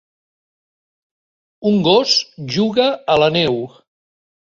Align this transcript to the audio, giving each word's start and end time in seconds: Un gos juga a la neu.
Un 1.71 1.77
gos 1.87 2.15
juga 2.55 2.87
a 3.17 3.19
la 3.25 3.29
neu. 3.37 3.61